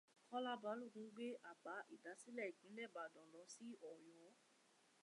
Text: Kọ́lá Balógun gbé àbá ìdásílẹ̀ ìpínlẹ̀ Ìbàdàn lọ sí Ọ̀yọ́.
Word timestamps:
Kọ́lá 0.29 0.53
Balógun 0.63 1.07
gbé 1.15 1.27
àbá 1.51 1.75
ìdásílẹ̀ 1.95 2.49
ìpínlẹ̀ 2.51 2.87
Ìbàdàn 2.89 3.27
lọ 3.33 3.41
sí 3.53 3.67
Ọ̀yọ́. 3.91 4.29